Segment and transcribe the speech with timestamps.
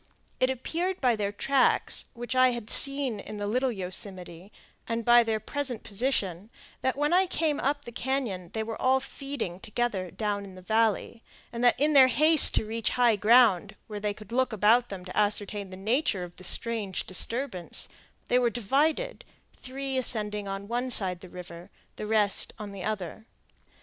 [0.39, 4.51] It appeared by their tracks, which I had seen in the Little Yosemite,
[4.87, 6.49] and by their present position,
[6.81, 10.63] that when I came up the cañon they were all feeding together down in the
[10.63, 11.21] valley,
[11.53, 15.15] and in their haste to reach high ground, where they could look about them to
[15.15, 17.87] ascertain the nature of the strange disturbance,
[18.27, 19.23] they were divided,
[19.55, 23.27] three ascending on one side the river, the rest on the other.